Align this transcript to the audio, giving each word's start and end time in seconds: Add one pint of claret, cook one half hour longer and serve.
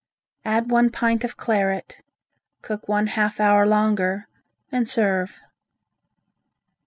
Add 0.43 0.71
one 0.71 0.89
pint 0.89 1.23
of 1.23 1.37
claret, 1.37 2.01
cook 2.63 2.87
one 2.87 3.05
half 3.05 3.39
hour 3.39 3.67
longer 3.67 4.27
and 4.71 4.89
serve. 4.89 5.39